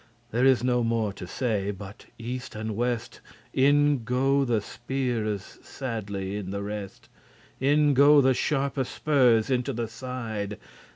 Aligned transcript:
There 0.31 0.45
is 0.47 0.63
no 0.63 0.83
more 0.83 1.13
to 1.13 1.27
say, 1.27 1.69
but 1.69 2.07
east 2.17 2.55
and 2.55 2.75
west 2.75 3.21
In 3.53 4.03
go 4.03 4.43
the 4.43 4.59
speares 4.59 5.59
sadly* 5.61 6.37
in 6.37 6.49
the 6.49 6.63
rest; 6.63 7.07
*steadily 7.57 7.71
In 7.83 7.93
go 7.93 8.19
the 8.19 8.33
sharpe 8.33 8.83
spurs 8.83 9.51
into 9.51 9.73
the 9.73 9.87
side. 9.87 10.57